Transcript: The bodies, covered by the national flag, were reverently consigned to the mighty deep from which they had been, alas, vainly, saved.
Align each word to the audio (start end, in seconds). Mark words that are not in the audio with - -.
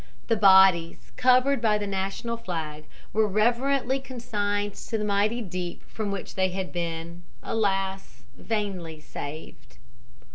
The 0.29 0.35
bodies, 0.35 1.11
covered 1.15 1.61
by 1.61 1.77
the 1.77 1.85
national 1.85 2.35
flag, 2.35 2.85
were 3.13 3.27
reverently 3.27 3.99
consigned 3.99 4.73
to 4.73 4.97
the 4.97 5.05
mighty 5.05 5.43
deep 5.43 5.83
from 5.87 6.09
which 6.09 6.33
they 6.33 6.49
had 6.49 6.73
been, 6.73 7.21
alas, 7.43 8.23
vainly, 8.35 8.99
saved. 8.99 9.77